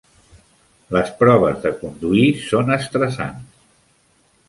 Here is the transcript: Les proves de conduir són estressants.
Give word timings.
Les 0.97 1.11
proves 1.19 1.61
de 1.67 1.73
conduir 1.83 2.25
són 2.49 2.77
estressants. 2.81 3.65